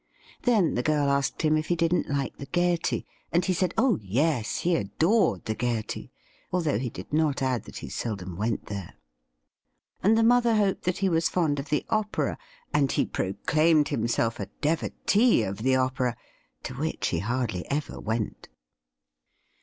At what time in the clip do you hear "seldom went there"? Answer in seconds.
7.87-8.95